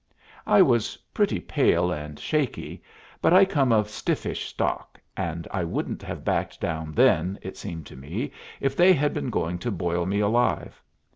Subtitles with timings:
[0.47, 2.81] I was pretty pale and shaky,
[3.21, 7.85] but I come of stiffish stock, and I wouldn't have backed down then, it seemed
[7.85, 10.81] to me, if they had been going to boil me alive.